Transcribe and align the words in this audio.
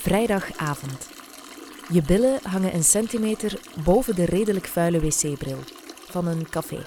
Vrijdagavond. 0.00 1.08
Je 1.92 2.02
billen 2.02 2.38
hangen 2.42 2.74
een 2.74 2.84
centimeter 2.84 3.60
boven 3.84 4.14
de 4.14 4.24
redelijk 4.24 4.66
vuile 4.66 5.00
wc-bril 5.00 5.58
van 6.08 6.26
een 6.26 6.48
café. 6.48 6.78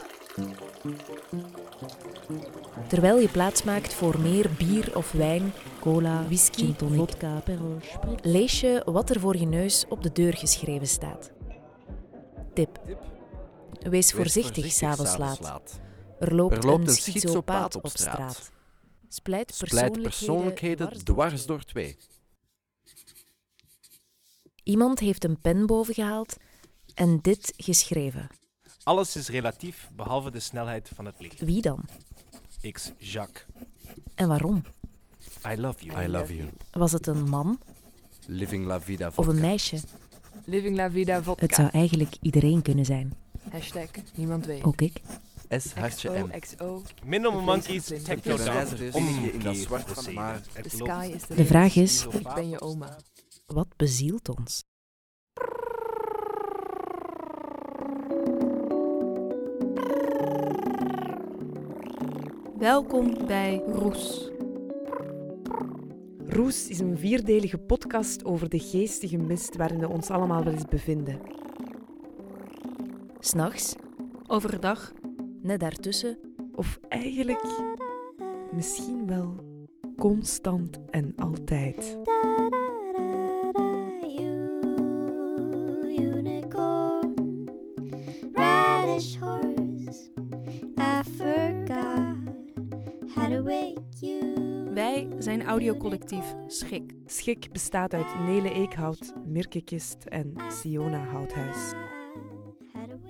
Terwijl 2.87 3.19
je 3.19 3.27
plaatsmaakt 3.27 3.93
voor 3.93 4.19
meer 4.19 4.49
bier 4.57 4.95
of 4.95 5.11
wijn, 5.11 5.53
cola, 5.79 6.23
whisky, 6.25 6.73
tonic, 6.75 6.97
vodka, 6.97 7.43
lees 8.21 8.59
je 8.59 8.81
wat 8.85 9.09
er 9.09 9.19
voor 9.19 9.37
je 9.37 9.45
neus 9.45 9.85
op 9.89 10.03
de 10.03 10.11
deur 10.11 10.33
geschreven 10.33 10.87
staat. 10.87 11.31
Tip. 12.53 12.79
Wees 13.79 14.11
voorzichtig 14.11 14.71
s'avonds 14.71 15.17
laat. 15.17 15.79
Er 16.19 16.35
loopt, 16.35 16.57
Er 16.57 16.65
loopt 16.65 16.87
een 16.87 16.95
schizopaat 16.95 17.75
op 17.75 17.87
straat. 17.87 18.51
Splijt 19.07 19.55
Splijt 19.55 20.01
persoonlijkheden 20.01 21.03
dwars 21.03 21.45
door 21.45 21.63
twee. 21.63 21.97
Iemand 24.63 24.99
heeft 24.99 25.23
een 25.23 25.39
pen 25.39 25.65
boven 25.65 25.93
gehaald 25.93 26.37
en 26.93 27.19
dit 27.21 27.53
geschreven. 27.57 28.27
Alles 28.83 29.15
is 29.15 29.29
relatief, 29.29 29.89
behalve 29.95 30.31
de 30.31 30.39
snelheid 30.39 30.89
van 30.95 31.05
het 31.05 31.15
licht. 31.19 31.39
Wie 31.39 31.61
dan? 31.61 31.85
X. 32.71 32.91
Jacques. 32.97 33.45
En 34.15 34.27
waarom? 34.27 34.63
I 35.51 35.55
love 35.57 35.85
you. 35.85 36.03
I 36.03 36.07
love 36.07 36.35
you. 36.35 36.49
Was 36.71 36.91
het 36.91 37.07
een 37.07 37.29
man 37.29 37.59
Living 38.27 38.65
la 38.65 38.81
vida 38.81 39.11
of 39.15 39.27
een 39.27 39.39
meisje? 39.39 39.77
Living 40.45 40.75
la 40.75 40.91
vida 40.91 41.23
vodka. 41.23 41.45
Het 41.45 41.55
zou 41.55 41.69
eigenlijk 41.69 42.15
iedereen 42.21 42.61
kunnen 42.61 42.85
zijn. 42.85 43.13
Hashtag 43.51 43.89
niemand 44.15 44.45
weet. 44.45 44.63
Ook 44.63 44.81
ik. 44.81 45.01
S 45.49 45.73
hartje 45.73 46.09
M. 46.09 46.39
XO. 46.39 46.81
Minimal 47.05 47.41
monkeys, 47.41 47.87
reiziger 47.87 48.37
down. 48.37 48.83
is 48.83 48.93
Omgekeerd 48.93 49.33
in 49.33 49.39
dat 49.39 49.55
zwart 49.55 49.89
van 49.89 50.03
de 50.61 50.69
sky 50.69 51.11
is 51.15 51.35
De 51.35 51.45
vraag 51.45 51.75
is, 51.75 52.05
Ik 52.05 52.33
ben 52.33 52.49
je 52.49 52.61
oma. 52.61 52.97
Wat 53.53 53.77
bezielt 53.77 54.29
ons? 54.29 54.63
Welkom 62.57 63.27
bij 63.27 63.63
Roes. 63.65 64.31
Roes 66.27 66.67
is 66.67 66.79
een 66.79 66.97
vierdelige 66.97 67.57
podcast 67.57 68.25
over 68.25 68.49
de 68.49 68.59
geestige 68.59 69.17
mist 69.17 69.55
waarin 69.55 69.79
we 69.79 69.89
ons 69.89 70.09
allemaal 70.09 70.43
wel 70.43 70.53
eens 70.53 70.65
bevinden. 70.65 71.19
S'nachts, 73.19 73.75
Overdag 74.27 74.93
net 75.41 75.59
daartussen, 75.59 76.17
Of 76.55 76.79
eigenlijk 76.89 77.45
misschien 78.51 79.07
wel 79.07 79.35
constant 79.97 80.79
en 80.89 81.13
altijd. 81.15 81.97
Zijn 95.23 95.43
audiocollectief 95.43 96.35
Schik. 96.47 96.93
Schik 97.05 97.51
bestaat 97.51 97.93
uit 97.93 98.19
Nele 98.25 98.53
Eekhout, 98.53 99.13
Mirke 99.25 99.61
Kist 99.61 100.03
en 100.03 100.33
Siona 100.49 101.03
Houthuis. 101.03 101.73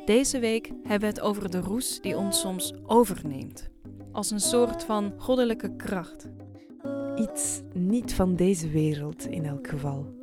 Deze 0.06 0.40
week 0.40 0.68
hebben 0.84 1.00
we 1.00 1.06
het 1.06 1.20
over 1.20 1.52
de 1.52 1.60
roes 1.60 2.02
die 2.02 2.18
ons 2.18 2.40
soms 2.40 2.74
overneemt. 2.84 3.70
Als 4.12 4.32
een 4.32 4.40
soort 4.40 4.84
van 4.84 5.14
goddelijke 5.18 5.76
kracht. 5.76 6.30
Iets 7.16 7.62
niet 7.74 8.14
van 8.14 8.36
deze 8.36 8.70
wereld 8.70 9.26
in 9.26 9.46
elk 9.46 9.68
geval. 9.68 10.14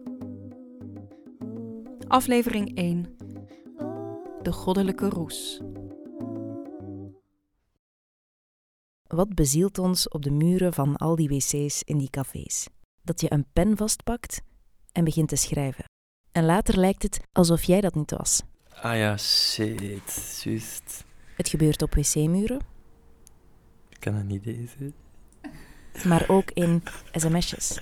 Aflevering 2.08 2.76
1. 2.76 3.04
De 4.42 4.52
goddelijke 4.52 5.08
roes. 5.08 5.60
Wat 9.10 9.34
bezielt 9.34 9.78
ons 9.78 10.08
op 10.08 10.22
de 10.22 10.30
muren 10.30 10.72
van 10.72 10.96
al 10.96 11.16
die 11.16 11.28
wc's 11.28 11.82
in 11.82 11.98
die 11.98 12.10
cafés? 12.10 12.66
Dat 13.02 13.20
je 13.20 13.32
een 13.32 13.46
pen 13.52 13.76
vastpakt 13.76 14.40
en 14.92 15.04
begint 15.04 15.28
te 15.28 15.36
schrijven. 15.36 15.84
En 16.32 16.44
later 16.44 16.76
lijkt 16.78 17.02
het 17.02 17.20
alsof 17.32 17.62
jij 17.62 17.80
dat 17.80 17.94
niet 17.94 18.10
was. 18.10 18.42
Ah 18.82 18.96
ja, 18.96 19.16
shit, 19.16 20.40
juist. 20.44 21.04
Het 21.36 21.48
gebeurt 21.48 21.82
op 21.82 21.94
wc-muren, 21.94 22.60
Ik 23.88 24.00
kan 24.00 24.14
dat 24.14 24.24
niet 24.24 24.44
lezen. 24.44 24.94
maar 26.04 26.24
ook 26.28 26.50
in 26.50 26.82
sms'jes. 27.12 27.80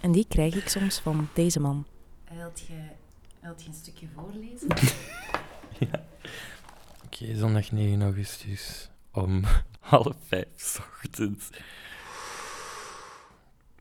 En 0.00 0.12
die 0.12 0.26
krijg 0.28 0.54
ik 0.54 0.68
soms 0.68 0.98
van 0.98 1.28
deze 1.34 1.60
man. 1.60 1.86
Wilt 2.34 2.60
je, 2.60 2.78
wilt 3.40 3.62
je 3.62 3.68
een 3.68 3.74
stukje 3.74 4.06
voorlezen? 4.14 4.68
Ja. 5.78 6.06
Oké, 7.04 7.36
zondag 7.36 7.72
9 7.72 8.02
augustus 8.02 8.90
om 9.12 9.44
half 9.90 10.16
vijf 10.28 10.80
ochtends. 10.80 11.50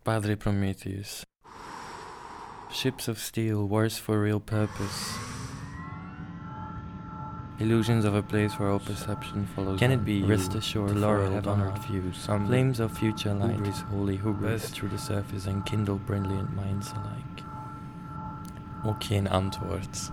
Padre 0.04 0.36
Prometheus. 0.36 1.24
Ships 2.72 3.08
of 3.08 3.20
steel, 3.20 3.68
wars 3.68 3.98
for 3.98 4.20
real 4.22 4.40
purpose. 4.40 5.14
Illusions 7.60 8.06
of 8.06 8.16
a 8.16 8.22
place 8.22 8.58
where 8.58 8.70
all 8.70 8.80
perception 8.80 9.46
follows. 9.56 9.80
Can 9.80 9.92
it 9.92 10.04
be 10.06 10.24
rest 10.24 10.56
assured, 10.56 10.96
laurel 10.96 11.32
have 11.32 11.48
honored 11.48 11.78
views? 11.80 12.18
Some 12.18 12.48
flames 12.48 12.80
of 12.80 12.98
future 12.98 13.34
light, 13.34 13.56
hubris, 13.56 13.82
holy 13.82 14.18
hubris, 14.18 14.62
burst 14.62 14.74
through 14.74 14.90
the 14.90 14.98
surface 14.98 15.46
and 15.46 15.66
kindle 15.66 15.98
brilliant 15.98 16.56
minds 16.56 16.92
alike. 16.92 17.44
Ook 18.86 19.04
geen 19.04 19.30
antwoord. 19.30 20.12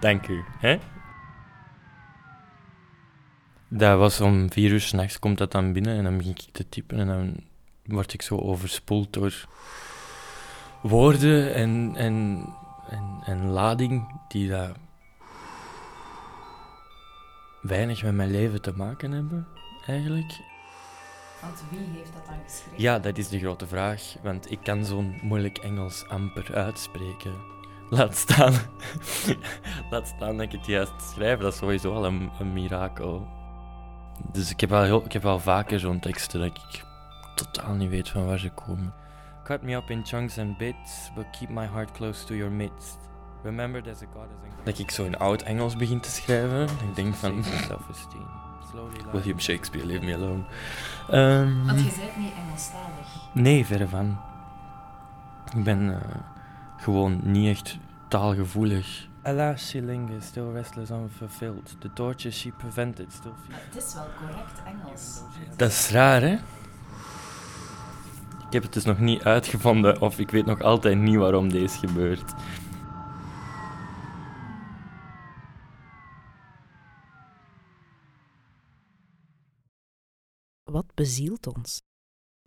Dank 0.00 0.28
u, 0.34 0.44
hè? 0.58 0.78
Dat 3.68 3.98
was 3.98 4.20
om 4.20 4.52
vier 4.52 4.70
uur 4.70 4.80
s'nachts, 4.80 5.18
komt 5.18 5.38
dat 5.38 5.52
dan 5.52 5.72
binnen 5.72 5.96
en 5.96 6.04
dan 6.04 6.16
begin 6.16 6.32
ik 6.32 6.52
te 6.52 6.68
typen 6.68 6.98
en 6.98 7.06
dan 7.06 7.36
word 7.84 8.12
ik 8.12 8.22
zo 8.22 8.36
overspoeld 8.36 9.12
door 9.12 9.46
woorden 10.82 11.54
en, 11.54 11.92
en, 11.96 12.44
en, 12.90 13.20
en 13.24 13.46
lading 13.46 14.20
die 14.28 14.48
dat 14.48 14.70
weinig 17.60 18.02
met 18.02 18.14
mijn 18.14 18.30
leven 18.30 18.62
te 18.62 18.72
maken 18.76 19.12
hebben, 19.12 19.46
eigenlijk. 19.86 20.40
Want 21.40 21.64
wie 21.70 21.98
heeft 21.98 22.12
dat 22.12 22.26
dan 22.26 22.38
geschreven? 22.44 22.82
Ja, 22.82 22.98
dat 22.98 23.18
is 23.18 23.28
de 23.28 23.38
grote 23.38 23.66
vraag, 23.66 24.02
want 24.22 24.50
ik 24.50 24.58
kan 24.62 24.84
zo'n 24.84 25.18
moeilijk 25.22 25.58
Engels 25.58 26.04
amper 26.08 26.54
uitspreken. 26.54 27.34
Laat 27.90 28.16
staan, 28.16 28.54
laat 29.90 30.06
staan 30.06 30.36
dat 30.36 30.46
ik 30.46 30.52
het 30.52 30.66
juist 30.66 30.92
schrijf, 31.12 31.38
dat 31.38 31.52
is 31.52 31.58
sowieso 31.58 31.94
al 31.94 32.04
een, 32.04 32.30
een 32.38 32.52
mirakel. 32.52 33.37
Dus 34.32 34.50
ik 34.50 34.60
heb, 34.60 34.70
wel 34.70 34.82
heel, 34.82 35.04
ik 35.04 35.12
heb 35.12 35.22
wel 35.22 35.38
vaker 35.38 35.80
zo'n 35.80 36.00
teksten 36.00 36.40
dat 36.40 36.48
ik 36.48 36.84
totaal 37.34 37.74
niet 37.74 37.90
weet 37.90 38.08
van 38.08 38.26
waar 38.26 38.38
ze 38.38 38.50
komen. 38.50 38.92
Cut 39.44 39.62
me 39.62 39.74
up 39.74 39.90
in 39.90 40.06
chunks 40.06 40.38
and 40.38 40.58
bits, 40.58 41.10
but 41.14 41.24
keep 41.38 41.48
my 41.48 41.66
heart 41.66 41.92
close 41.92 42.24
to 42.24 42.34
your 42.34 42.52
midst. 42.52 42.98
Remember 43.42 43.82
there's 43.82 44.02
a 44.02 44.06
God 44.12 44.24
is 44.24 44.48
in... 44.48 44.64
Dat 44.64 44.78
ik 44.78 44.90
zo 44.90 45.04
in 45.04 45.18
oud 45.18 45.42
Engels 45.42 45.76
begin 45.76 46.00
te 46.00 46.10
schrijven. 46.10 46.62
Ik 46.62 46.94
denk 46.94 47.14
van... 47.14 47.44
William 49.12 49.40
Shakespeare, 49.40 49.86
leave 49.86 50.04
me 50.04 50.14
alone. 50.14 50.42
Ehm, 51.10 51.66
Want 51.66 51.78
je 51.78 51.92
bent 51.98 52.16
niet 52.16 52.32
Engelstalig. 52.46 53.06
Nee, 53.32 53.66
verre 53.66 53.88
van. 53.88 54.18
Ik 55.56 55.64
ben 55.64 55.90
eh, 55.90 56.16
gewoon 56.76 57.20
niet 57.22 57.48
echt 57.48 57.78
taalgevoelig. 58.08 59.07
Alas, 59.28 59.68
she 59.68 59.80
lingers, 59.80 60.26
still 60.26 60.52
restless, 60.52 60.90
unfulfilled. 60.90 61.76
The 61.80 61.92
torture 61.92 62.32
she 62.32 62.50
prevented, 62.50 63.12
still 63.12 63.34
feels. 63.46 63.60
Het 63.62 63.76
is 63.76 63.94
wel 63.94 64.06
correct 64.18 64.62
Engels. 64.64 65.20
Dat 65.56 65.70
is 65.70 65.90
raar, 65.90 66.20
hè? 66.20 66.34
Ik 68.46 68.52
heb 68.54 68.62
het 68.62 68.72
dus 68.72 68.84
nog 68.84 68.98
niet 68.98 69.22
uitgevonden, 69.22 70.00
of 70.00 70.18
ik 70.18 70.30
weet 70.30 70.46
nog 70.46 70.60
altijd 70.60 70.98
niet 70.98 71.16
waarom 71.16 71.48
deze 71.48 71.78
gebeurt. 71.78 72.32
Wat 80.62 80.94
bezielt 80.94 81.46
ons? 81.46 81.80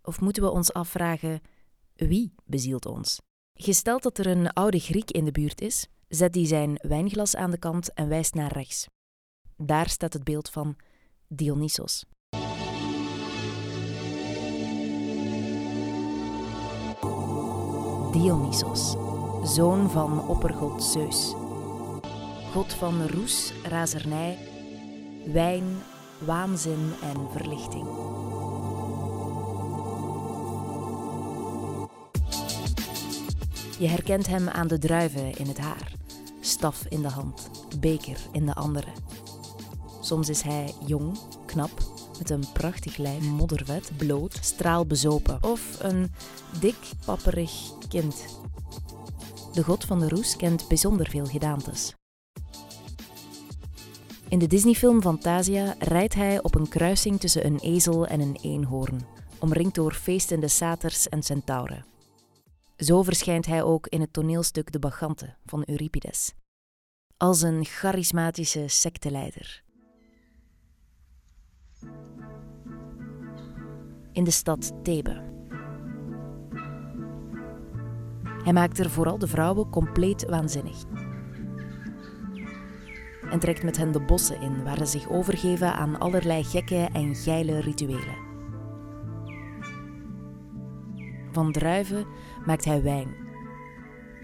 Of 0.02 0.20
moeten 0.20 0.42
we 0.42 0.50
ons 0.50 0.72
afvragen, 0.72 1.40
wie 1.94 2.34
bezielt 2.44 2.86
ons? 2.86 3.20
Gesteld 3.54 4.02
dat 4.02 4.18
er 4.18 4.26
een 4.26 4.52
oude 4.52 4.78
Griek 4.78 5.10
in 5.10 5.24
de 5.24 5.32
buurt 5.32 5.60
is, 5.60 5.86
zet 6.14 6.34
hij 6.34 6.46
zijn 6.46 6.78
wijnglas 6.82 7.36
aan 7.36 7.50
de 7.50 7.58
kant 7.58 7.92
en 7.92 8.08
wijst 8.08 8.34
naar 8.34 8.52
rechts. 8.52 8.86
Daar 9.56 9.88
staat 9.88 10.12
het 10.12 10.24
beeld 10.24 10.50
van 10.50 10.76
Dionysos. 11.28 12.04
Dionysos, 18.12 18.96
zoon 19.54 19.90
van 19.90 20.28
oppergod 20.28 20.84
Zeus. 20.84 21.34
God 22.52 22.74
van 22.74 23.06
roes, 23.06 23.52
razernij, 23.64 24.38
wijn, 25.26 25.64
waanzin 26.18 26.92
en 27.02 27.30
verlichting. 27.30 27.86
Je 33.78 33.88
herkent 33.88 34.26
hem 34.26 34.48
aan 34.48 34.68
de 34.68 34.78
druiven 34.78 35.36
in 35.36 35.46
het 35.46 35.58
haar, 35.58 35.92
staf 36.44 36.84
in 36.88 37.02
de 37.02 37.08
hand, 37.08 37.50
beker 37.80 38.18
in 38.32 38.46
de 38.46 38.54
andere. 38.54 38.92
Soms 40.00 40.28
is 40.28 40.42
hij 40.42 40.74
jong, 40.86 41.18
knap, 41.46 41.70
met 42.18 42.30
een 42.30 42.44
prachtig 42.52 42.96
lijf, 42.96 43.22
moddervet, 43.22 43.90
bloot, 43.96 44.38
straalbezopen. 44.40 45.38
Of 45.42 45.76
een 45.78 46.12
dik, 46.60 46.76
papperig 47.04 47.52
kind. 47.88 48.24
De 49.52 49.62
god 49.62 49.84
van 49.84 49.98
de 49.98 50.08
roes 50.08 50.36
kent 50.36 50.68
bijzonder 50.68 51.08
veel 51.08 51.26
gedaantes. 51.26 51.94
In 54.28 54.38
de 54.38 54.46
Disneyfilm 54.46 55.02
Fantasia 55.02 55.74
rijdt 55.78 56.14
hij 56.14 56.42
op 56.42 56.54
een 56.54 56.68
kruising 56.68 57.20
tussen 57.20 57.46
een 57.46 57.58
ezel 57.58 58.06
en 58.06 58.20
een 58.20 58.38
eenhoorn, 58.42 59.06
omringd 59.38 59.74
door 59.74 59.92
feestende 59.92 60.48
saters 60.48 61.08
en 61.08 61.22
centauren. 61.22 61.91
Zo 62.82 63.02
verschijnt 63.02 63.46
hij 63.46 63.62
ook 63.62 63.86
in 63.86 64.00
het 64.00 64.12
toneelstuk 64.12 64.72
De 64.72 64.78
Bacchante 64.78 65.36
van 65.44 65.62
Euripides. 65.62 66.32
Als 67.16 67.42
een 67.42 67.64
charismatische 67.64 68.64
secteleider. 68.68 69.62
In 74.12 74.24
de 74.24 74.30
stad 74.30 74.72
Thebe. 74.82 75.22
Hij 78.44 78.52
maakt 78.52 78.78
er 78.78 78.90
vooral 78.90 79.18
de 79.18 79.28
vrouwen 79.28 79.70
compleet 79.70 80.24
waanzinnig. 80.28 80.84
En 83.30 83.38
trekt 83.38 83.62
met 83.62 83.76
hen 83.76 83.92
de 83.92 84.00
bossen 84.00 84.40
in, 84.40 84.64
waar 84.64 84.78
ze 84.78 84.86
zich 84.86 85.08
overgeven 85.10 85.74
aan 85.74 85.98
allerlei 85.98 86.44
gekke 86.44 86.88
en 86.92 87.14
geile 87.14 87.60
rituelen. 87.60 88.31
Van 91.32 91.52
druiven 91.52 92.06
maakt 92.46 92.64
hij 92.64 92.82
wijn. 92.82 93.14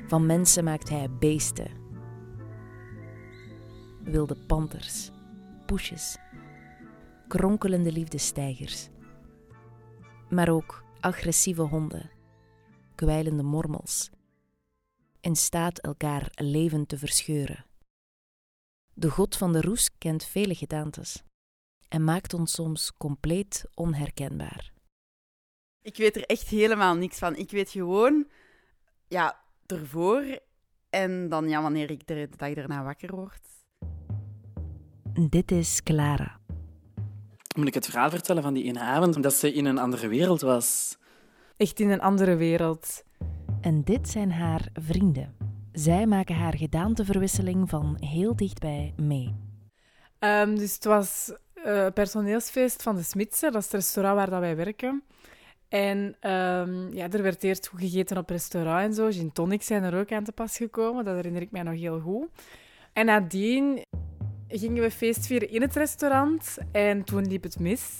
Van 0.06 0.26
mensen 0.26 0.64
maakt 0.64 0.88
hij 0.88 1.10
beesten. 1.10 1.70
Wilde 4.02 4.36
panters, 4.46 5.10
poesjes, 5.66 6.16
kronkelende 7.28 7.92
liefdestijgers. 7.92 8.88
Maar 10.30 10.48
ook 10.48 10.84
agressieve 11.00 11.62
honden, 11.62 12.10
kwijlende 12.94 13.42
mormels, 13.42 14.10
in 15.20 15.36
staat 15.36 15.78
elkaar 15.78 16.30
levend 16.34 16.88
te 16.88 16.98
verscheuren. 16.98 17.64
De 18.94 19.10
god 19.10 19.36
van 19.36 19.52
de 19.52 19.60
roes 19.60 19.90
kent 19.98 20.24
vele 20.24 20.54
gedaantes 20.54 21.22
en 21.88 22.04
maakt 22.04 22.34
ons 22.34 22.52
soms 22.52 22.92
compleet 22.96 23.64
onherkenbaar. 23.74 24.72
Ik 25.88 25.96
weet 25.96 26.16
er 26.16 26.24
echt 26.24 26.48
helemaal 26.48 26.94
niks 26.94 27.18
van. 27.18 27.36
Ik 27.36 27.50
weet 27.50 27.70
gewoon, 27.70 28.26
ja, 29.06 29.36
ervoor 29.66 30.38
en 30.90 31.28
dan 31.28 31.48
ja, 31.48 31.62
wanneer 31.62 31.90
ik 31.90 32.06
de 32.06 32.28
dag 32.36 32.54
daarna 32.54 32.82
wakker 32.82 33.14
word. 33.14 33.40
Dit 35.30 35.50
is 35.50 35.82
Clara. 35.82 36.40
Moet 37.56 37.66
ik 37.66 37.74
het 37.74 37.86
verhaal 37.86 38.10
vertellen 38.10 38.42
van 38.42 38.54
die 38.54 38.64
ene 38.64 38.80
avond 38.80 39.22
dat 39.22 39.34
ze 39.34 39.52
in 39.52 39.64
een 39.64 39.78
andere 39.78 40.08
wereld 40.08 40.40
was? 40.40 40.96
Echt 41.56 41.80
in 41.80 41.90
een 41.90 42.00
andere 42.00 42.36
wereld. 42.36 43.02
En 43.60 43.84
dit 43.84 44.08
zijn 44.08 44.32
haar 44.32 44.68
vrienden. 44.72 45.36
Zij 45.72 46.06
maken 46.06 46.34
haar 46.34 46.56
gedaanteverwisseling 46.56 47.68
van 47.68 47.96
heel 48.00 48.36
dichtbij 48.36 48.94
mee. 48.96 49.36
Ehm, 50.18 50.54
dus 50.54 50.74
het 50.74 50.84
was 50.84 51.32
eh, 51.54 51.86
personeelsfeest 51.94 52.82
van 52.82 52.96
de 52.96 53.02
Smitsen, 53.02 53.52
dat 53.52 53.60
is 53.60 53.66
het 53.66 53.74
restaurant 53.74 54.16
waar 54.16 54.30
dat 54.30 54.40
wij 54.40 54.56
werken. 54.56 55.02
En 55.68 56.16
ehm, 56.20 56.92
ja, 56.92 57.10
er 57.10 57.22
werd 57.22 57.42
eerst 57.42 57.66
goed 57.66 57.80
gegeten 57.80 58.16
op 58.16 58.30
restaurant 58.30 58.82
en 58.82 58.94
zo. 58.94 59.10
Gin 59.10 59.32
tonics 59.32 59.66
zijn 59.66 59.82
er 59.82 59.98
ook 59.98 60.12
aan 60.12 60.24
te 60.24 60.32
pas 60.32 60.56
gekomen, 60.56 61.04
dat 61.04 61.14
herinner 61.14 61.42
ik 61.42 61.50
mij 61.50 61.62
nog 61.62 61.74
heel 61.74 62.00
goed. 62.00 62.28
En 62.92 63.06
nadien 63.06 63.82
gingen 64.48 64.82
we 64.82 64.90
feest 64.90 65.26
vieren 65.26 65.50
in 65.50 65.62
het 65.62 65.76
restaurant 65.76 66.58
en 66.72 67.04
toen 67.04 67.26
liep 67.26 67.42
het 67.42 67.58
mis. 67.58 67.98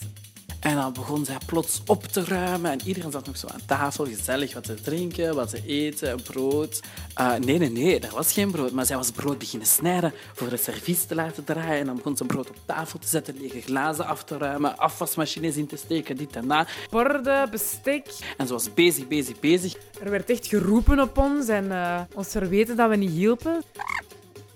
En 0.60 0.74
dan 0.74 0.92
begon 0.92 1.24
zij 1.24 1.38
plots 1.46 1.82
op 1.86 2.04
te 2.04 2.24
ruimen 2.24 2.70
en 2.70 2.80
iedereen 2.84 3.10
zat 3.10 3.26
nog 3.26 3.36
zo 3.36 3.46
aan 3.46 3.60
tafel, 3.66 4.04
gezellig 4.04 4.54
wat 4.54 4.64
te 4.64 4.74
drinken, 4.74 5.34
wat 5.34 5.50
te 5.50 5.62
eten, 5.66 6.22
brood. 6.22 6.80
Uh, 7.20 7.34
nee, 7.34 7.58
nee, 7.58 7.70
nee, 7.70 8.00
er 8.00 8.14
was 8.14 8.32
geen 8.32 8.50
brood, 8.50 8.72
maar 8.72 8.86
zij 8.86 8.96
was 8.96 9.10
brood 9.10 9.38
beginnen 9.38 9.68
snijden 9.68 10.12
voor 10.34 10.48
de 10.48 10.56
servies 10.56 11.04
te 11.04 11.14
laten 11.14 11.44
draaien. 11.44 11.78
En 11.78 11.86
dan 11.86 11.96
begon 11.96 12.16
ze 12.16 12.24
brood 12.24 12.48
op 12.48 12.56
tafel 12.64 12.98
te 12.98 13.08
zetten, 13.08 13.40
lege 13.40 13.60
glazen 13.60 14.06
af 14.06 14.24
te 14.24 14.36
ruimen, 14.36 14.78
afwasmachines 14.78 15.56
in 15.56 15.66
te 15.66 15.76
steken, 15.76 16.16
dit 16.16 16.36
en 16.36 16.48
dat. 16.48 16.68
Borden, 16.90 17.50
bestek. 17.50 18.06
En 18.36 18.46
ze 18.46 18.52
was 18.52 18.74
bezig, 18.74 19.08
bezig, 19.08 19.40
bezig. 19.40 19.74
Er 20.02 20.10
werd 20.10 20.30
echt 20.30 20.46
geroepen 20.46 21.00
op 21.00 21.18
ons 21.18 21.48
en 21.48 21.64
uh, 21.64 22.00
ons 22.14 22.28
verweten 22.28 22.76
dat 22.76 22.88
we 22.88 22.96
niet 22.96 23.10
hielpen. 23.10 23.62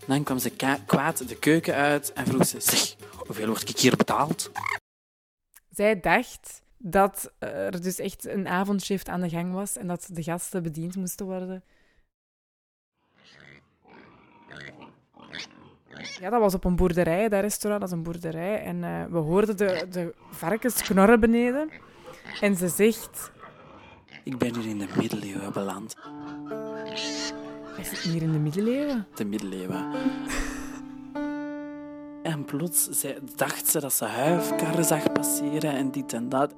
Dan 0.07 0.23
kwam 0.23 0.39
ze 0.39 0.51
kwaad 0.87 1.29
de 1.29 1.37
keuken 1.37 1.75
uit 1.75 2.13
en 2.13 2.27
vroeg 2.27 2.47
ze, 2.47 2.57
zeg, 2.61 2.95
hoeveel 3.27 3.47
word 3.47 3.69
ik 3.69 3.79
hier 3.79 3.97
betaald? 3.97 4.51
Zij 5.73 6.01
dacht 6.01 6.63
dat 6.77 7.33
er 7.39 7.83
dus 7.83 7.99
echt 7.99 8.27
een 8.27 8.49
avondshift 8.49 9.09
aan 9.09 9.21
de 9.21 9.29
gang 9.29 9.53
was 9.53 9.77
en 9.77 9.87
dat 9.87 10.09
de 10.13 10.23
gasten 10.23 10.63
bediend 10.63 10.97
moesten 10.97 11.27
worden. 11.27 11.63
Ja, 16.21 16.31
dat 16.31 16.41
was 16.41 16.55
op 16.55 16.65
een 16.65 16.77
boerderij, 16.77 17.29
dat 17.29 17.41
restaurant, 17.41 17.81
dat 17.81 17.91
is 17.91 17.97
een 17.97 18.03
boerderij. 18.03 18.63
En 18.63 18.77
uh, 18.77 19.05
we 19.05 19.19
hoorden 19.19 19.57
de, 19.57 19.87
de 19.91 20.15
varkens 20.31 20.83
knorren 20.83 21.21
beneden. 21.21 21.71
En 22.41 22.57
ze 22.57 22.69
zegt... 22.69 23.31
Ik 24.25 24.39
ben 24.39 24.57
hier 24.57 24.69
in 24.69 24.79
de 24.79 24.89
middeleeuwen 24.97 25.53
beland. 25.53 25.97
Is 27.77 27.91
het 27.91 27.99
hier 27.99 28.23
in 28.23 28.33
de 28.33 28.39
middeleeuwen? 28.39 29.07
De 29.15 29.25
middeleeuwen. 29.25 29.91
En 32.32 32.44
plots 32.44 33.05
dacht 33.37 33.69
ze 33.69 33.81
dat 33.81 33.93
ze 33.93 34.05
huifkarren 34.05 34.84
zag 34.84 35.12
passeren 35.12 35.73
en 35.73 35.90
dit 35.90 36.12
en 36.12 36.29
dat. 36.29 36.55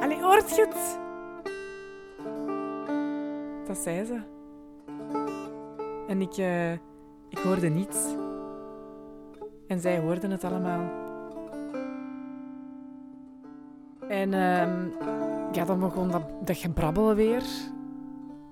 Allee, 0.00 0.22
hoort 0.22 0.56
je 0.56 0.66
het? 0.68 0.98
Dat 3.66 3.76
zei 3.76 4.04
ze. 4.04 4.20
En 6.08 6.20
ik, 6.20 6.36
uh, 6.36 6.72
ik 7.28 7.38
hoorde 7.42 7.68
niets. 7.68 7.98
En 9.66 9.80
zij 9.80 9.98
hoorden 9.98 10.30
het 10.30 10.44
allemaal. 10.44 10.90
En 14.08 14.32
uh, 14.32 15.52
ja, 15.52 15.64
dan 15.64 15.80
begon 15.80 16.10
dat, 16.10 16.46
dat 16.46 16.56
gebrabbel 16.56 17.14
weer. 17.14 17.42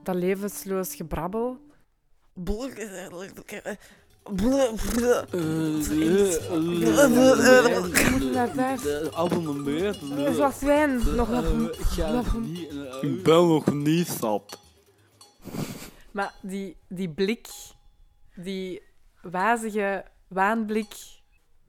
Dat 0.02 0.14
levensloos 0.14 0.94
gebrabbel. 0.94 1.58
Abonneer. 9.12 9.96
Nog 10.38 10.60
wijn. 10.60 11.00
Nog, 11.16 11.28
nog, 11.28 12.34
Ik 13.00 13.22
ben 13.22 13.48
nog 13.48 13.72
niet 13.72 14.08
sap. 14.08 14.58
Maar 16.10 16.34
die, 16.42 16.76
die 16.88 17.08
blik, 17.10 17.48
die 18.34 18.82
wazige 19.22 20.04
waanblik, 20.28 20.94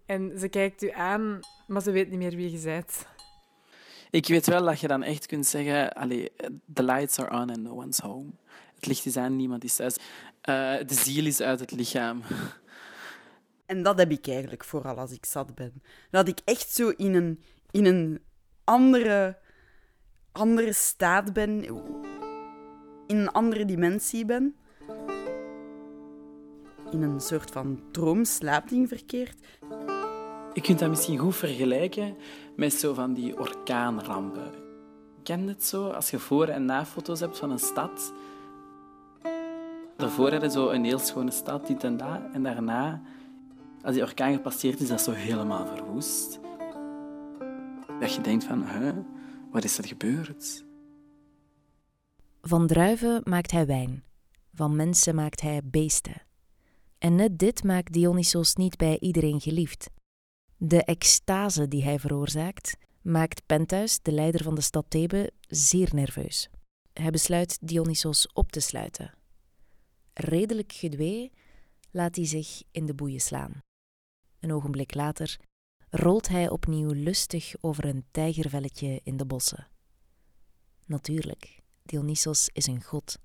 en 0.05 0.39
ze 0.39 0.47
kijkt 0.47 0.83
u 0.83 0.89
aan, 0.89 1.39
maar 1.67 1.81
ze 1.81 1.91
weet 1.91 2.09
niet 2.09 2.19
meer 2.19 2.35
wie 2.35 2.51
je 2.51 2.59
bent. 2.59 3.05
Ik 4.09 4.27
weet 4.27 4.45
wel 4.45 4.63
dat 4.63 4.79
je 4.79 4.87
dan 4.87 5.03
echt 5.03 5.25
kunt 5.25 5.45
zeggen, 5.45 5.93
allee, 5.93 6.31
the 6.73 6.83
lights 6.83 7.19
are 7.19 7.31
on 7.31 7.49
and 7.49 7.61
no 7.61 7.71
one's 7.71 7.99
home. 7.99 8.31
Het 8.81 8.89
licht 8.89 9.05
is 9.05 9.17
aan, 9.17 9.35
niemand 9.35 9.63
is 9.63 9.75
thuis. 9.75 9.95
Uh, 9.97 10.87
de 10.87 10.93
ziel 10.93 11.25
is 11.25 11.41
uit 11.41 11.59
het 11.59 11.71
lichaam. 11.71 12.21
En 13.65 13.83
dat 13.83 13.97
heb 13.97 14.11
ik 14.11 14.27
eigenlijk 14.27 14.63
vooral 14.63 14.97
als 14.97 15.11
ik 15.11 15.25
zat 15.25 15.55
ben. 15.55 15.83
Dat 16.09 16.27
ik 16.27 16.39
echt 16.45 16.69
zo 16.71 16.89
in 16.89 17.13
een, 17.13 17.41
in 17.71 17.85
een 17.85 18.19
andere, 18.63 19.37
andere 20.31 20.73
staat 20.73 21.33
ben, 21.33 21.63
in 23.07 23.17
een 23.17 23.31
andere 23.31 23.65
dimensie 23.65 24.25
ben. 24.25 24.55
In 26.91 27.01
een 27.01 27.19
soort 27.19 27.51
van 27.51 27.83
droom-slaapding 27.91 28.87
verkeerd. 28.87 29.37
Je 30.53 30.61
kunt 30.61 30.79
dat 30.79 30.89
misschien 30.89 31.17
goed 31.17 31.35
vergelijken 31.35 32.17
met 32.55 32.73
zo 32.73 32.93
van 32.93 33.13
die 33.13 33.39
orkaanrampen. 33.39 34.51
Ken 35.23 35.47
het 35.47 35.63
zo? 35.63 35.89
Als 35.89 36.09
je 36.09 36.19
voor- 36.19 36.47
en 36.47 36.65
na-foto's 36.65 37.19
hebt 37.19 37.37
van 37.37 37.51
een 37.51 37.59
stad. 37.59 38.13
Daarvoor 40.01 40.31
had 40.31 40.41
je 40.41 40.51
zo 40.51 40.69
een 40.69 40.83
heel 40.83 40.99
schone 40.99 41.31
stad, 41.31 41.67
dit 41.67 41.83
en 41.83 41.97
dat. 41.97 42.19
En 42.33 42.43
daarna, 42.43 43.01
als 43.81 43.93
die 43.93 44.03
orkaan 44.03 44.33
gepasseerd 44.33 44.75
is, 44.75 44.81
is 44.81 44.87
dat 44.87 45.01
zo 45.01 45.11
helemaal 45.11 45.67
verwoest. 45.67 46.39
Dat 47.99 48.13
je 48.13 48.21
denkt 48.21 48.43
van, 48.43 48.65
wat 49.51 49.63
is 49.63 49.77
er 49.77 49.87
gebeurd? 49.87 50.65
Van 52.41 52.67
druiven 52.67 53.21
maakt 53.23 53.51
hij 53.51 53.65
wijn. 53.65 54.03
Van 54.53 54.75
mensen 54.75 55.15
maakt 55.15 55.41
hij 55.41 55.61
beesten. 55.63 56.21
En 56.97 57.15
net 57.15 57.39
dit 57.39 57.63
maakt 57.63 57.93
Dionysos 57.93 58.55
niet 58.55 58.77
bij 58.77 58.99
iedereen 58.99 59.41
geliefd. 59.41 59.89
De 60.57 60.83
extase 60.83 61.67
die 61.67 61.83
hij 61.83 61.99
veroorzaakt, 61.99 62.77
maakt 63.01 63.45
Pentheus, 63.45 63.99
de 64.01 64.11
leider 64.11 64.43
van 64.43 64.55
de 64.55 64.61
stad 64.61 64.85
Thebe, 64.87 65.31
zeer 65.47 65.89
nerveus. 65.93 66.49
Hij 66.93 67.11
besluit 67.11 67.57
Dionysos 67.61 68.27
op 68.33 68.51
te 68.51 68.59
sluiten. 68.59 69.19
Redelijk 70.13 70.71
gedwee 70.71 71.31
laat 71.91 72.15
hij 72.15 72.25
zich 72.25 72.63
in 72.71 72.85
de 72.85 72.93
boeien 72.93 73.19
slaan. 73.19 73.61
Een 74.39 74.53
ogenblik 74.53 74.93
later 74.93 75.37
rolt 75.89 76.27
hij 76.27 76.49
opnieuw 76.49 76.91
lustig 76.93 77.53
over 77.61 77.85
een 77.85 78.05
tijgervelletje 78.11 78.99
in 79.03 79.17
de 79.17 79.25
bossen. 79.25 79.67
Natuurlijk, 80.85 81.59
Dionysos 81.83 82.49
is 82.53 82.67
een 82.67 82.83
god. 82.83 83.19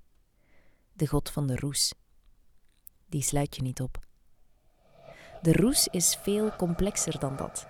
De 0.92 1.06
god 1.06 1.30
van 1.30 1.46
de 1.46 1.56
roes. 1.56 1.94
Die 3.06 3.22
sluit 3.22 3.56
je 3.56 3.62
niet 3.62 3.80
op. 3.80 3.98
De 5.42 5.52
roes 5.52 5.86
is 5.86 6.16
veel 6.16 6.56
complexer 6.56 7.18
dan 7.18 7.36
dat. 7.36 7.66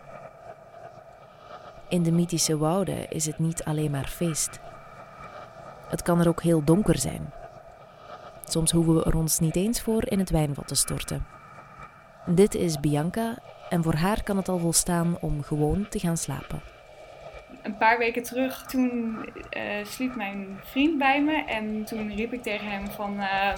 In 1.89 2.03
de 2.03 2.13
mythische 2.13 2.57
wouden 2.57 3.11
is 3.11 3.27
het 3.27 3.39
niet 3.39 3.65
alleen 3.65 3.91
maar 3.91 4.09
feest. 4.09 4.59
Het 5.89 6.03
kan 6.03 6.21
er 6.21 6.29
ook 6.29 6.43
heel 6.43 6.65
donker 6.65 6.99
zijn. 6.99 7.33
Soms 8.49 8.71
hoeven 8.71 8.95
we 8.95 9.05
er 9.05 9.17
ons 9.17 9.39
niet 9.39 9.57
eens 9.57 9.81
voor 9.81 10.07
in 10.07 10.19
het 10.19 10.31
wijnvat 10.31 10.69
te 10.69 10.75
storten. 10.75 11.27
Dit 12.27 12.55
is 12.55 12.81
Bianca 12.81 13.39
en 13.69 13.83
voor 13.83 13.95
haar 13.95 14.23
kan 14.23 14.37
het 14.37 14.49
al 14.49 14.59
volstaan 14.59 15.17
om 15.21 15.43
gewoon 15.43 15.89
te 15.89 15.99
gaan 15.99 16.17
slapen. 16.17 16.61
Een 17.63 17.77
paar 17.77 17.99
weken 17.99 18.23
terug, 18.23 18.67
toen 18.67 19.17
uh, 19.57 19.85
sliep 19.85 20.17
mijn 20.17 20.59
vriend 20.63 20.99
bij 20.99 21.23
me 21.23 21.45
en 21.45 21.85
toen 21.85 22.15
riep 22.15 22.33
ik 22.33 22.43
tegen 22.43 22.71
hem 22.71 22.87
van, 22.87 23.17
uh, 23.17 23.53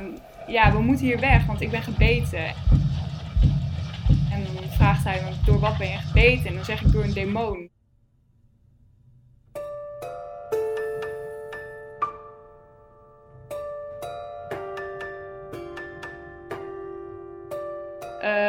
ja, 0.47 0.73
we 0.73 0.81
moeten 0.81 1.07
hier 1.07 1.21
weg, 1.21 1.47
want 1.47 1.61
ik 1.61 1.71
ben 1.71 1.83
gebeten. 1.83 2.47
En 4.31 4.45
dan 4.45 4.69
vraagt 4.71 5.05
hij 5.05 5.23
me, 5.23 5.31
door 5.45 5.59
wat 5.59 5.79
ben 5.79 5.89
je 5.89 5.97
gebeten? 5.97 6.47
En 6.47 6.55
dan 6.55 6.65
zeg 6.65 6.83
ik, 6.83 6.93
door 6.93 7.05
een 7.05 7.13
demon. 7.13 7.71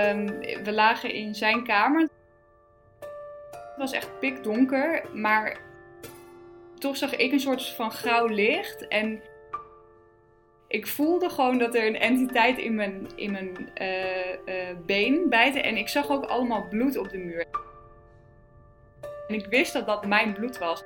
Um, 0.10 0.26
we 0.64 0.72
lagen 0.72 1.12
in 1.14 1.36
zijn 1.36 1.64
kamer. 1.64 2.10
Het 3.52 3.78
was 3.78 3.92
echt 3.92 4.20
pikdonker, 4.20 5.04
maar 5.14 5.58
toch 6.78 6.98
zag 6.98 7.16
ik 7.16 7.32
een 7.32 7.40
soort 7.40 7.70
van 7.70 7.92
grauw 7.92 8.26
licht. 8.26 8.88
En 8.88 9.22
ik 10.68 10.88
voelde 10.88 11.30
gewoon 11.30 11.58
dat 11.58 11.76
er 11.76 11.88
een 11.88 12.00
entiteit 12.00 12.58
in 12.58 12.76
mijn, 12.76 13.08
in 13.16 13.32
mijn 13.32 13.72
uh, 13.82 14.32
uh, 14.46 14.78
been 14.86 15.30
bijtte. 15.30 15.62
En 15.62 15.78
ik 15.78 15.88
zag 15.90 16.10
ook 16.10 16.26
allemaal 16.26 16.68
bloed 16.68 16.98
op 16.98 17.10
de 17.10 17.18
muur. 17.18 17.46
En 19.28 19.36
ik 19.36 19.46
wist 19.46 19.74
dat 19.74 19.86
dat 19.86 20.06
mijn 20.06 20.34
bloed 20.34 20.58
was. 20.58 20.84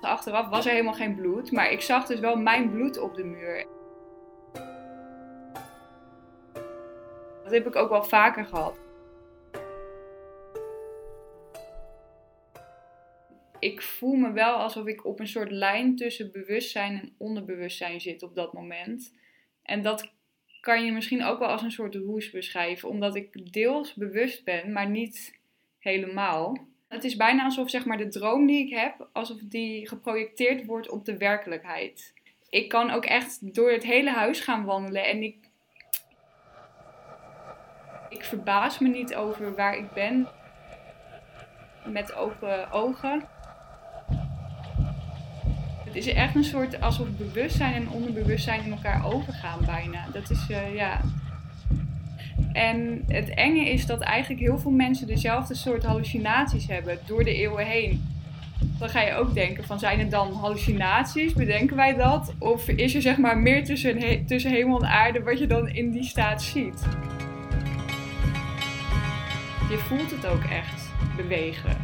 Achteraf 0.00 0.48
was 0.48 0.66
er 0.66 0.70
helemaal 0.70 0.94
geen 0.94 1.14
bloed, 1.14 1.52
maar 1.52 1.70
ik 1.70 1.80
zag 1.80 2.06
dus 2.06 2.20
wel 2.20 2.36
mijn 2.36 2.70
bloed 2.70 2.98
op 2.98 3.14
de 3.14 3.24
muur. 3.24 3.66
Dat 7.50 7.58
heb 7.58 7.68
ik 7.68 7.76
ook 7.76 7.90
wel 7.90 8.04
vaker 8.04 8.44
gehad. 8.44 8.78
Ik 13.58 13.82
voel 13.82 14.14
me 14.14 14.32
wel 14.32 14.54
alsof 14.54 14.86
ik 14.86 15.04
op 15.04 15.20
een 15.20 15.28
soort 15.28 15.50
lijn 15.50 15.96
tussen 15.96 16.32
bewustzijn 16.32 17.00
en 17.00 17.14
onderbewustzijn 17.18 18.00
zit 18.00 18.22
op 18.22 18.34
dat 18.34 18.52
moment. 18.52 19.14
En 19.62 19.82
dat 19.82 20.12
kan 20.60 20.84
je 20.84 20.92
misschien 20.92 21.24
ook 21.24 21.38
wel 21.38 21.48
als 21.48 21.62
een 21.62 21.70
soort 21.70 21.94
roes 21.94 22.30
beschrijven, 22.30 22.88
omdat 22.88 23.14
ik 23.14 23.52
deels 23.52 23.94
bewust 23.94 24.44
ben, 24.44 24.72
maar 24.72 24.90
niet 24.90 25.38
helemaal. 25.78 26.56
Het 26.88 27.04
is 27.04 27.16
bijna 27.16 27.44
alsof 27.44 27.70
zeg 27.70 27.84
maar, 27.84 27.98
de 27.98 28.08
droom 28.08 28.46
die 28.46 28.66
ik 28.66 28.74
heb, 28.74 29.08
alsof 29.12 29.38
die 29.38 29.88
geprojecteerd 29.88 30.66
wordt 30.66 30.90
op 30.90 31.04
de 31.04 31.16
werkelijkheid. 31.16 32.14
Ik 32.50 32.68
kan 32.68 32.90
ook 32.90 33.04
echt 33.04 33.54
door 33.54 33.70
het 33.70 33.84
hele 33.84 34.10
huis 34.10 34.40
gaan 34.40 34.64
wandelen 34.64 35.06
en 35.06 35.22
ik 35.22 35.49
ik 38.10 38.24
verbaas 38.24 38.78
me 38.78 38.88
niet 38.88 39.14
over 39.14 39.54
waar 39.54 39.76
ik 39.76 39.92
ben 39.92 40.28
met 41.84 42.14
open 42.14 42.72
ogen. 42.72 43.22
Het 45.84 45.96
is 45.96 46.06
echt 46.06 46.34
een 46.34 46.44
soort 46.44 46.80
alsof 46.80 47.08
bewustzijn 47.10 47.74
en 47.74 47.90
onderbewustzijn 47.90 48.64
in 48.64 48.70
elkaar 48.70 49.04
overgaan 49.04 49.58
bijna. 49.66 50.06
Dat 50.12 50.30
is, 50.30 50.46
uh, 50.50 50.74
ja. 50.74 51.00
En 52.52 53.04
het 53.06 53.34
enge 53.34 53.70
is 53.70 53.86
dat 53.86 54.00
eigenlijk 54.00 54.40
heel 54.40 54.58
veel 54.58 54.70
mensen 54.70 55.06
dezelfde 55.06 55.54
soort 55.54 55.84
hallucinaties 55.84 56.66
hebben 56.66 56.98
door 57.06 57.24
de 57.24 57.34
eeuwen 57.34 57.66
heen. 57.66 58.08
Dan 58.78 58.88
ga 58.88 59.00
je 59.00 59.14
ook 59.14 59.34
denken 59.34 59.64
van 59.64 59.78
zijn 59.78 59.98
het 59.98 60.10
dan 60.10 60.32
hallucinaties? 60.32 61.32
Bedenken 61.32 61.76
wij 61.76 61.94
dat? 61.94 62.34
Of 62.38 62.68
is 62.68 62.94
er 62.94 63.02
zeg 63.02 63.16
maar 63.16 63.38
meer 63.38 63.64
tussen, 63.64 64.26
tussen 64.26 64.50
hemel 64.50 64.82
en 64.82 64.90
aarde 64.90 65.22
wat 65.22 65.38
je 65.38 65.46
dan 65.46 65.68
in 65.68 65.90
die 65.90 66.04
staat 66.04 66.42
ziet? 66.42 66.86
Je 69.70 69.78
voelt 69.78 70.10
het 70.10 70.26
ook 70.26 70.42
echt 70.42 70.90
bewegen. 71.16 71.76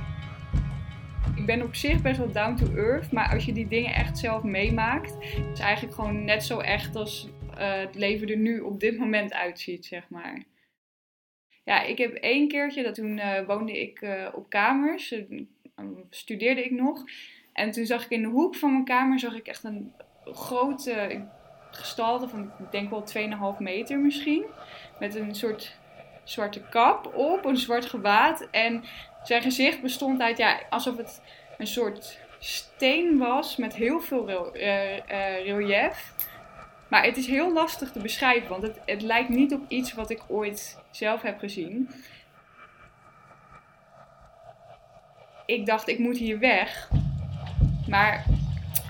Ik 1.36 1.46
ben 1.46 1.62
op 1.62 1.74
zich 1.74 2.02
best 2.02 2.18
wel 2.18 2.32
down 2.32 2.54
to 2.54 2.74
earth, 2.74 3.12
maar 3.12 3.32
als 3.32 3.44
je 3.44 3.52
die 3.52 3.68
dingen 3.68 3.94
echt 3.94 4.18
zelf 4.18 4.42
meemaakt, 4.42 5.16
is 5.20 5.34
het 5.36 5.60
eigenlijk 5.60 5.94
gewoon 5.94 6.24
net 6.24 6.44
zo 6.44 6.58
echt 6.58 6.96
als 6.96 7.28
uh, 7.50 7.78
het 7.78 7.94
leven 7.94 8.28
er 8.28 8.36
nu 8.36 8.60
op 8.60 8.80
dit 8.80 8.98
moment 8.98 9.32
uitziet, 9.32 9.86
zeg 9.86 10.08
maar. 10.08 10.44
Ja, 11.64 11.82
ik 11.82 11.98
heb 11.98 12.14
één 12.14 12.48
keertje, 12.48 12.82
dat 12.82 12.94
toen 12.94 13.18
uh, 13.18 13.40
woonde 13.46 13.80
ik 13.80 14.00
uh, 14.00 14.28
op 14.32 14.48
kamers, 14.48 15.14
studeerde 16.10 16.64
ik 16.64 16.70
nog. 16.70 17.04
En 17.52 17.70
toen 17.70 17.86
zag 17.86 18.04
ik 18.04 18.10
in 18.10 18.22
de 18.22 18.28
hoek 18.28 18.54
van 18.54 18.72
mijn 18.72 18.84
kamer 18.84 19.18
zag 19.18 19.34
ik 19.34 19.46
echt 19.46 19.64
een 19.64 19.92
grote 20.24 21.26
gestalte 21.70 22.28
van, 22.28 22.52
ik 22.58 22.70
denk 22.70 22.90
wel 22.90 23.04
2,5 23.54 23.58
meter 23.58 23.98
misschien. 23.98 24.44
Met 24.98 25.14
een 25.14 25.34
soort 25.34 25.78
zwarte 26.26 26.60
kap 26.60 27.14
op, 27.14 27.44
een 27.44 27.56
zwart 27.56 27.86
gewaad. 27.86 28.48
En 28.50 28.84
zijn 29.22 29.42
gezicht 29.42 29.82
bestond 29.82 30.20
uit, 30.20 30.38
ja, 30.38 30.60
alsof 30.70 30.96
het 30.96 31.20
een 31.58 31.66
soort 31.66 32.18
steen 32.38 33.18
was 33.18 33.56
met 33.56 33.74
heel 33.74 34.00
veel 34.00 34.56
uh, 34.56 34.96
uh, 34.96 35.44
relief. 35.44 36.14
Maar 36.88 37.04
het 37.04 37.16
is 37.16 37.26
heel 37.26 37.52
lastig 37.52 37.92
te 37.92 37.98
beschrijven, 37.98 38.48
want 38.48 38.62
het, 38.62 38.80
het 38.86 39.02
lijkt 39.02 39.28
niet 39.28 39.52
op 39.52 39.60
iets 39.68 39.94
wat 39.94 40.10
ik 40.10 40.22
ooit 40.28 40.78
zelf 40.90 41.22
heb 41.22 41.38
gezien. 41.38 41.90
Ik 45.46 45.66
dacht, 45.66 45.88
ik 45.88 45.98
moet 45.98 46.18
hier 46.18 46.38
weg. 46.38 46.90
Maar 47.88 48.24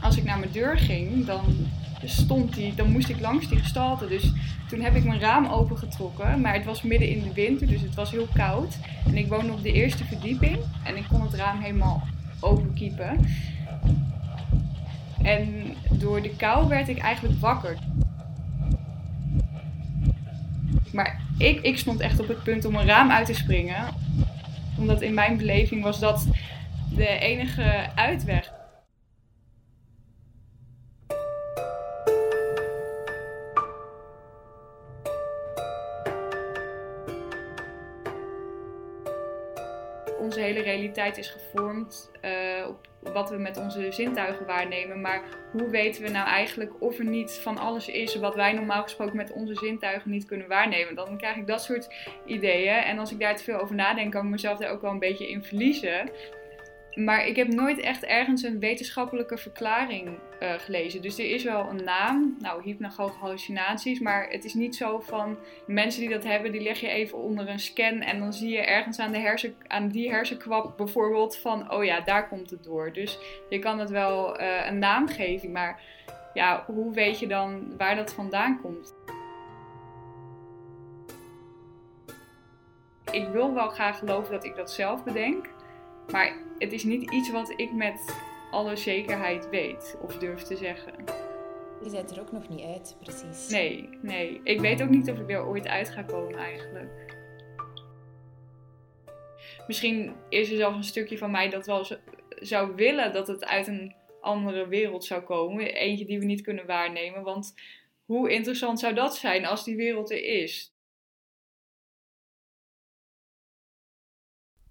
als 0.02 0.16
ik 0.16 0.24
naar 0.24 0.38
mijn 0.38 0.52
deur 0.52 0.78
ging, 0.78 1.24
dan 1.24 1.68
stond 2.04 2.54
die, 2.54 2.74
dan 2.74 2.90
moest 2.90 3.08
ik 3.08 3.20
langs 3.20 3.48
die 3.48 3.58
gestalte. 3.58 4.06
Dus 4.06 4.32
toen 4.68 4.80
heb 4.80 4.94
ik 4.94 5.04
mijn 5.04 5.20
raam 5.20 5.46
opengetrokken, 5.46 6.40
maar 6.40 6.54
het 6.54 6.64
was 6.64 6.82
midden 6.82 7.08
in 7.08 7.22
de 7.22 7.32
winter, 7.32 7.66
dus 7.66 7.80
het 7.80 7.94
was 7.94 8.10
heel 8.10 8.28
koud. 8.34 8.78
En 9.06 9.16
ik 9.16 9.28
woonde 9.28 9.52
op 9.52 9.62
de 9.62 9.72
eerste 9.72 10.04
verdieping 10.04 10.58
en 10.84 10.96
ik 10.96 11.04
kon 11.08 11.22
het 11.22 11.34
raam 11.34 11.60
helemaal 11.60 12.02
openkiepen. 12.40 13.26
En 15.22 15.74
door 15.90 16.22
de 16.22 16.36
kou 16.36 16.68
werd 16.68 16.88
ik 16.88 16.98
eigenlijk 16.98 17.40
wakker. 17.40 17.78
Maar 20.92 21.20
ik, 21.38 21.60
ik 21.60 21.78
stond 21.78 22.00
echt 22.00 22.20
op 22.20 22.28
het 22.28 22.42
punt 22.42 22.64
om 22.64 22.74
een 22.74 22.86
raam 22.86 23.10
uit 23.10 23.26
te 23.26 23.34
springen. 23.34 23.84
Omdat 24.78 25.02
in 25.02 25.14
mijn 25.14 25.36
beleving 25.36 25.82
was 25.82 25.98
dat 25.98 26.26
de 26.94 27.08
enige 27.18 27.90
uitweg. 27.94 28.55
Onze 40.18 40.40
hele 40.40 40.60
realiteit 40.60 41.18
is 41.18 41.28
gevormd 41.28 42.10
uh, 42.24 42.68
op 42.68 42.86
wat 43.12 43.30
we 43.30 43.36
met 43.36 43.56
onze 43.56 43.92
zintuigen 43.92 44.46
waarnemen. 44.46 45.00
Maar 45.00 45.22
hoe 45.52 45.70
weten 45.70 46.02
we 46.02 46.08
nou 46.08 46.28
eigenlijk 46.28 46.72
of 46.82 46.98
er 46.98 47.04
niet 47.04 47.32
van 47.32 47.58
alles 47.58 47.88
is 47.88 48.14
wat 48.16 48.34
wij 48.34 48.52
normaal 48.52 48.82
gesproken 48.82 49.16
met 49.16 49.32
onze 49.32 49.54
zintuigen 49.54 50.10
niet 50.10 50.26
kunnen 50.26 50.48
waarnemen? 50.48 50.94
Dan 50.94 51.16
krijg 51.16 51.36
ik 51.36 51.46
dat 51.46 51.62
soort 51.62 51.94
ideeën. 52.26 52.74
En 52.74 52.98
als 52.98 53.12
ik 53.12 53.20
daar 53.20 53.36
te 53.36 53.44
veel 53.44 53.60
over 53.60 53.74
nadenk, 53.74 54.12
kan 54.12 54.24
ik 54.24 54.30
mezelf 54.30 54.58
daar 54.58 54.70
ook 54.70 54.82
wel 54.82 54.90
een 54.90 54.98
beetje 54.98 55.28
in 55.28 55.44
verliezen. 55.44 56.10
Maar 56.96 57.26
ik 57.26 57.36
heb 57.36 57.48
nooit 57.48 57.78
echt 57.78 58.04
ergens 58.04 58.42
een 58.42 58.58
wetenschappelijke 58.58 59.38
verklaring 59.38 60.08
uh, 60.42 60.52
gelezen. 60.52 61.02
Dus 61.02 61.18
er 61.18 61.30
is 61.30 61.44
wel 61.44 61.68
een 61.68 61.84
naam, 61.84 62.36
nou 62.38 62.62
hypnagoge 62.62 63.18
hallucinaties, 63.18 64.00
maar 64.00 64.28
het 64.28 64.44
is 64.44 64.54
niet 64.54 64.76
zo 64.76 65.00
van 65.00 65.38
mensen 65.66 66.00
die 66.00 66.10
dat 66.10 66.24
hebben, 66.24 66.52
die 66.52 66.60
leg 66.60 66.80
je 66.80 66.88
even 66.88 67.18
onder 67.18 67.48
een 67.48 67.58
scan 67.58 68.00
en 68.00 68.18
dan 68.18 68.32
zie 68.32 68.50
je 68.50 68.60
ergens 68.60 68.98
aan, 68.98 69.12
de 69.12 69.18
hersen, 69.18 69.54
aan 69.66 69.88
die 69.88 70.10
hersenkwap 70.10 70.76
bijvoorbeeld 70.76 71.36
van, 71.36 71.72
oh 71.72 71.84
ja, 71.84 72.00
daar 72.00 72.28
komt 72.28 72.50
het 72.50 72.64
door. 72.64 72.92
Dus 72.92 73.18
je 73.48 73.58
kan 73.58 73.78
het 73.78 73.90
wel 73.90 74.40
uh, 74.40 74.66
een 74.66 74.78
naam 74.78 75.08
geven, 75.08 75.52
maar 75.52 75.80
ja, 76.34 76.64
hoe 76.66 76.94
weet 76.94 77.18
je 77.18 77.26
dan 77.26 77.76
waar 77.76 77.96
dat 77.96 78.12
vandaan 78.12 78.60
komt? 78.60 78.94
Ik 83.10 83.28
wil 83.28 83.54
wel 83.54 83.68
graag 83.68 83.98
geloven 83.98 84.32
dat 84.32 84.44
ik 84.44 84.56
dat 84.56 84.70
zelf 84.70 85.04
bedenk. 85.04 85.54
Maar 86.12 86.36
het 86.58 86.72
is 86.72 86.84
niet 86.84 87.10
iets 87.10 87.30
wat 87.30 87.52
ik 87.56 87.72
met 87.72 88.16
alle 88.50 88.76
zekerheid 88.76 89.48
weet 89.48 89.96
of 90.02 90.18
durf 90.18 90.42
te 90.42 90.56
zeggen. 90.56 90.92
Je 91.84 91.90
bent 91.90 92.10
er 92.10 92.20
ook 92.20 92.32
nog 92.32 92.48
niet 92.48 92.64
uit, 92.64 92.96
precies. 93.00 93.48
Nee, 93.48 93.88
nee. 94.02 94.40
Ik 94.44 94.60
weet 94.60 94.82
ook 94.82 94.88
niet 94.88 95.10
of 95.10 95.18
ik 95.18 95.30
er 95.30 95.46
ooit 95.46 95.66
uit 95.66 95.88
ga 95.90 96.02
komen 96.02 96.34
eigenlijk. 96.38 97.14
Misschien 99.66 100.12
is 100.28 100.50
er 100.50 100.56
zelfs 100.56 100.76
een 100.76 100.84
stukje 100.84 101.18
van 101.18 101.30
mij 101.30 101.48
dat 101.50 101.66
wel 101.66 101.84
zo- 101.84 101.96
zou 102.28 102.74
willen 102.74 103.12
dat 103.12 103.26
het 103.26 103.44
uit 103.44 103.66
een 103.66 103.94
andere 104.20 104.68
wereld 104.68 105.04
zou 105.04 105.22
komen. 105.22 105.74
Eentje 105.74 106.04
die 106.04 106.18
we 106.18 106.24
niet 106.24 106.42
kunnen 106.42 106.66
waarnemen. 106.66 107.22
Want 107.22 107.54
hoe 108.04 108.30
interessant 108.30 108.80
zou 108.80 108.94
dat 108.94 109.16
zijn 109.16 109.46
als 109.46 109.64
die 109.64 109.76
wereld 109.76 110.10
er 110.10 110.24
is? 110.24 110.74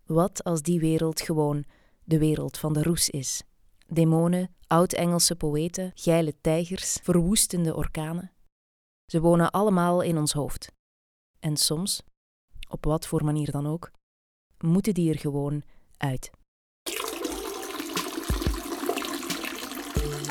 Wat 0.05 0.43
als 0.43 0.61
die 0.61 0.79
wereld 0.79 1.21
gewoon 1.21 1.65
de 2.03 2.17
wereld 2.17 2.57
van 2.57 2.73
de 2.73 2.83
roes 2.83 3.09
is? 3.09 3.43
Demonen, 3.87 4.55
oud-Engelse 4.67 5.35
poëten, 5.35 5.91
geile 5.95 6.33
tijgers, 6.41 6.99
verwoestende 7.03 7.75
orkanen. 7.75 8.31
Ze 9.05 9.21
wonen 9.21 9.51
allemaal 9.51 10.01
in 10.01 10.17
ons 10.17 10.33
hoofd. 10.33 10.71
En 11.39 11.57
soms, 11.57 12.01
op 12.69 12.85
wat 12.85 13.07
voor 13.07 13.23
manier 13.23 13.51
dan 13.51 13.67
ook, 13.67 13.91
moeten 14.57 14.93
die 14.93 15.09
er 15.09 15.19
gewoon 15.19 15.63
uit. 15.97 16.31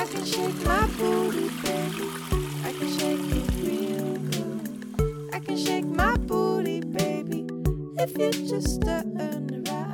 I 0.00 0.07
can 0.12 0.26
shake 0.26 0.54
my 0.66 0.87
booty. 0.99 1.45
I 2.64 2.73
can 2.78 2.88
shake 2.88 3.37
it 3.37 3.50
real 3.62 4.16
good. 4.31 5.35
I 5.35 5.40
can 5.45 5.59
shake 5.59 5.87
my 5.87 6.19
booty. 6.26 7.04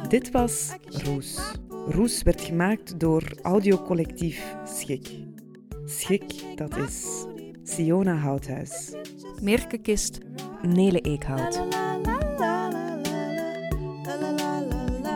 Dit 0.09 0.31
was 0.31 0.73
Roes. 0.85 1.39
Roes 1.89 2.23
werd 2.23 2.41
gemaakt 2.41 3.01
door 3.01 3.23
audiocollectief 3.43 4.55
Schik. 4.65 5.09
Schik, 5.85 6.35
dat 6.55 6.77
is 6.77 7.27
Siona 7.63 8.15
Houthuis, 8.15 8.93
Merke 9.43 9.79
Kist, 9.79 10.19
Nele 10.63 11.01
Eekhout. 11.01 11.61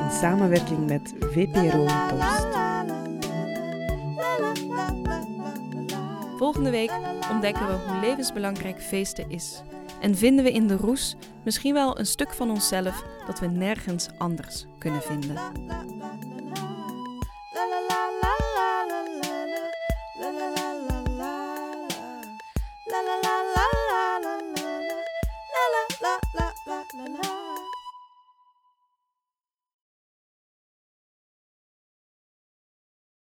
in 0.05 0.11
samenwerking 0.11 0.87
met 0.87 1.15
VPRO 1.21 1.87
Toast. 2.09 2.47
Volgende 6.37 6.71
week 6.71 6.93
ontdekken 7.31 7.67
we 7.67 7.73
hoe 7.73 8.01
levensbelangrijk 8.01 8.81
feesten 8.81 9.31
is. 9.31 9.63
En 10.01 10.17
vinden 10.17 10.45
we 10.45 10.53
in 10.53 10.67
de 10.67 10.77
roes 10.77 11.17
misschien 11.45 11.75
wel 11.75 11.99
een 11.99 12.07
stuk 12.07 12.33
van 12.33 12.51
onszelf 12.51 13.05
dat 13.27 13.41
we 13.41 13.47
nergens 13.47 14.09
anders 14.19 14.67
kunnen 14.79 15.03
vinden. 15.03 15.37